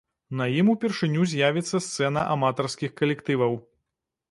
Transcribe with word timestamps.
На 0.37 0.45
ім 0.61 0.71
упершыню 0.73 1.25
з'явіцца 1.33 1.83
сцэна 1.89 2.25
аматарскіх 2.39 2.99
калектываў. 3.03 3.53